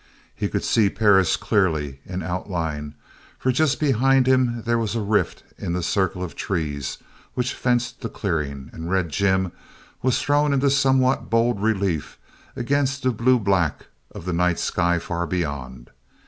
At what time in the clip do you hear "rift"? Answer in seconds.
4.99-5.43